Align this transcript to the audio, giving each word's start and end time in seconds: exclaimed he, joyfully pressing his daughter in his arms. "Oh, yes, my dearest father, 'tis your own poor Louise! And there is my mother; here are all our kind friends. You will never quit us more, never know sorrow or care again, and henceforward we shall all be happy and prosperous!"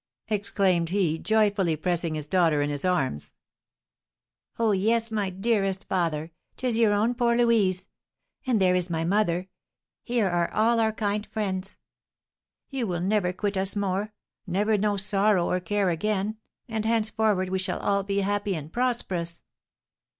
exclaimed 0.29 0.89
he, 0.89 1.19
joyfully 1.19 1.75
pressing 1.75 2.15
his 2.15 2.25
daughter 2.25 2.63
in 2.63 2.71
his 2.71 2.83
arms. 2.83 3.33
"Oh, 4.57 4.71
yes, 4.71 5.11
my 5.11 5.29
dearest 5.29 5.87
father, 5.87 6.31
'tis 6.57 6.75
your 6.75 6.91
own 6.91 7.13
poor 7.13 7.35
Louise! 7.35 7.85
And 8.47 8.59
there 8.59 8.73
is 8.73 8.89
my 8.89 9.03
mother; 9.03 9.47
here 10.01 10.27
are 10.27 10.51
all 10.53 10.79
our 10.79 10.91
kind 10.91 11.27
friends. 11.27 11.77
You 12.71 12.87
will 12.87 12.99
never 13.01 13.31
quit 13.31 13.55
us 13.55 13.75
more, 13.75 14.11
never 14.47 14.75
know 14.75 14.97
sorrow 14.97 15.45
or 15.47 15.59
care 15.59 15.91
again, 15.91 16.37
and 16.67 16.83
henceforward 16.83 17.49
we 17.51 17.59
shall 17.59 17.77
all 17.79 18.01
be 18.01 18.21
happy 18.21 18.55
and 18.55 18.73
prosperous!" 18.73 19.43